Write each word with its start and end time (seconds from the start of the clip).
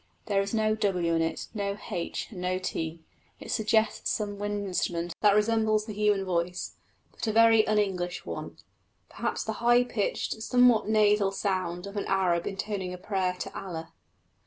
There 0.25 0.41
is 0.41 0.51
no 0.51 0.73
w 0.73 1.13
in 1.13 1.21
it, 1.21 1.45
and 1.53 1.61
no 1.61 1.77
h 1.91 2.29
and 2.31 2.41
no 2.41 2.57
t. 2.57 3.01
It 3.39 3.51
suggests 3.51 4.09
some 4.09 4.39
wind 4.39 4.65
instrument 4.65 5.13
that 5.21 5.35
resembles 5.35 5.85
the 5.85 5.93
human 5.93 6.25
voice, 6.25 6.75
but 7.11 7.27
a 7.27 7.31
very 7.31 7.67
un 7.67 7.77
English 7.77 8.25
one 8.25 8.57
perhaps 9.09 9.43
the 9.43 9.53
high 9.61 9.83
pitched 9.83 10.41
somewhat 10.41 10.87
nasal 10.89 11.29
voice 11.29 11.85
of 11.85 11.97
an 11.97 12.07
Arab 12.07 12.47
intoning 12.47 12.95
a 12.95 12.97
prayer 12.97 13.33
to 13.41 13.55
Allah. 13.55 13.93